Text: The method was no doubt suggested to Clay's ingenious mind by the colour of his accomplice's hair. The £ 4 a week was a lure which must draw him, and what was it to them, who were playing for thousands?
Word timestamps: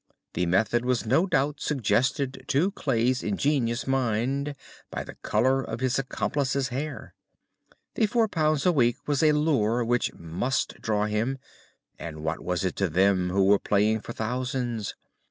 The 0.33 0.47
method 0.47 0.83
was 0.83 1.05
no 1.05 1.27
doubt 1.27 1.61
suggested 1.61 2.43
to 2.47 2.71
Clay's 2.71 3.21
ingenious 3.21 3.85
mind 3.85 4.55
by 4.89 5.03
the 5.03 5.13
colour 5.21 5.61
of 5.61 5.79
his 5.79 5.99
accomplice's 5.99 6.69
hair. 6.69 7.13
The 7.93 8.07
£ 8.07 8.09
4 8.09 8.67
a 8.69 8.73
week 8.73 8.95
was 9.07 9.21
a 9.21 9.31
lure 9.33 9.85
which 9.85 10.11
must 10.15 10.81
draw 10.81 11.05
him, 11.05 11.37
and 11.99 12.23
what 12.23 12.41
was 12.43 12.65
it 12.65 12.75
to 12.77 12.89
them, 12.89 13.29
who 13.29 13.43
were 13.45 13.59
playing 13.59 13.99
for 13.99 14.11
thousands? 14.13 14.95